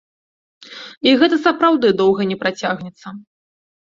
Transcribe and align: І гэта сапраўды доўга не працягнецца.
І 1.09 1.13
гэта 1.23 1.35
сапраўды 1.47 1.87
доўга 2.01 2.21
не 2.31 2.37
працягнецца. 2.45 3.07